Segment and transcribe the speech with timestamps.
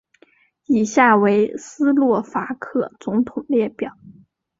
[0.65, 3.95] 以下为斯洛伐克总统列表。